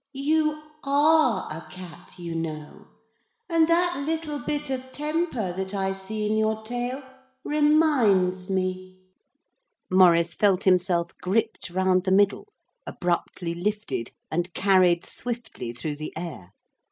[0.13, 2.87] 'You are a cat, you know
[3.47, 7.03] and that little bit of temper that I see in your tail
[7.43, 8.97] reminds me'
[9.91, 12.47] Maurice felt himself gripped round the middle,
[12.87, 16.49] abruptly lifted, and carried swiftly through the air.